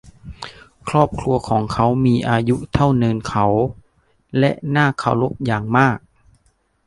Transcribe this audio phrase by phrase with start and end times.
[0.89, 3.45] ครอบครัวของเขามีอายุเท่าเนินเขา
[4.39, 5.97] และน่าเคารพอย่างมาก